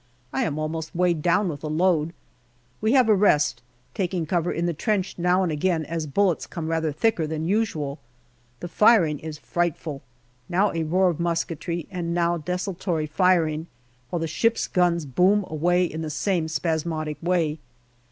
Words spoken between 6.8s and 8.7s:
thicker than usual. The